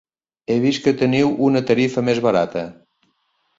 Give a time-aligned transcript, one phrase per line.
[0.53, 2.67] He vist que teniu una tarifa més barata.